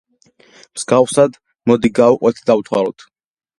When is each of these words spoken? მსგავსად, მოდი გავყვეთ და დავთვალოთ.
მსგავსად, 0.79 1.37
მოდი 1.73 1.93
გავყვეთ 2.01 2.43
და 2.43 2.51
დავთვალოთ. 2.53 3.09